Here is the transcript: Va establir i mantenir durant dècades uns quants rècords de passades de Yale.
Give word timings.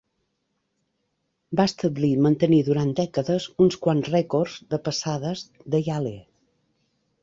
Va 1.59 1.65
establir 1.71 2.09
i 2.15 2.25
mantenir 2.29 2.61
durant 2.71 2.95
dècades 3.03 3.47
uns 3.67 3.81
quants 3.87 4.13
rècords 4.17 4.59
de 4.75 4.85
passades 4.91 5.49
de 5.77 5.87
Yale. 5.93 6.21